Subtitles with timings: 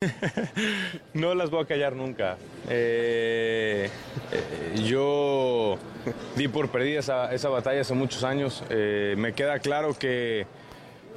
[1.12, 2.38] No las voy a callar nunca.
[2.70, 3.90] Eh,
[4.32, 5.76] eh, yo
[6.36, 8.64] di por perdida esa, esa batalla hace muchos años.
[8.70, 10.46] Eh, me queda claro que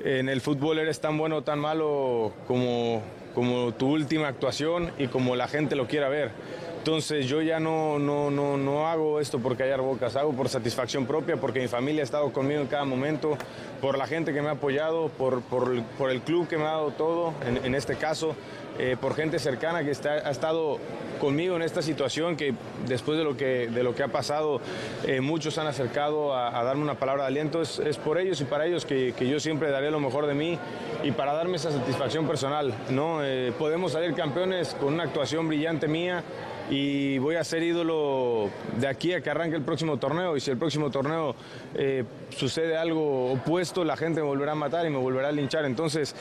[0.04, 3.02] en el fútbol eres tan bueno o tan malo como,
[3.34, 6.32] como tu última actuación y como la gente lo quiera ver.
[6.80, 11.06] Entonces yo ya no, no, no, no hago esto por callar bocas, hago por satisfacción
[11.06, 13.38] propia, porque mi familia ha estado conmigo en cada momento,
[13.80, 16.92] por la gente que me ha apoyado, por, por, el club que me ha dado
[16.92, 18.36] todo, en este caso,
[18.80, 20.80] eh, por gente cercana que está, ha estado
[21.20, 22.54] conmigo en esta situación, que
[22.88, 24.60] después de lo que, de lo que ha pasado,
[25.06, 27.62] eh, muchos han acercado a, darme una palabra de aliento.
[27.62, 30.34] Es, es por ellos y para ellos que, que, yo siempre daré lo mejor de
[30.34, 30.60] mí
[31.04, 32.74] y para darme esa satisfacción personal.
[32.90, 33.24] ¿no?
[33.24, 36.24] Eh, podemos salir campeones con una actuación brillante mía
[36.70, 40.52] y voy a ser ídolo de aquí a que arranque el próximo torneo y si
[40.52, 41.36] el próximo torneo
[41.76, 45.66] eh, sucede algo opuesto, la gente me volverá a matar y me volverá a linchar.
[45.66, 46.16] Entonces,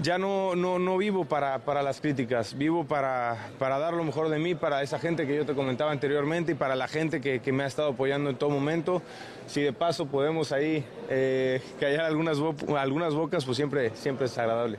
[0.00, 4.28] ya no, no, no vivo para, para, las críticas, vivo para, para, dar lo mejor
[4.28, 7.40] de mí, para esa gente que yo te comentaba anteriormente y para la gente que,
[7.40, 9.02] que me ha estado apoyando en todo momento.
[9.46, 12.38] Si de paso podemos ahí eh, callar algunas,
[12.76, 14.78] algunas bocas, pues siempre, siempre es agradable.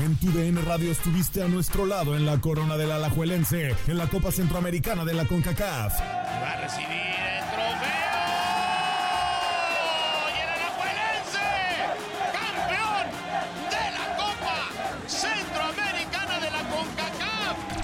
[0.00, 4.06] En tu DN Radio estuviste a nuestro lado en la corona del Alajuelense, en la
[4.06, 6.27] Copa Centroamericana de la CONCACAF.